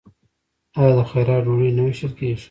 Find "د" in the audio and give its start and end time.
0.97-0.99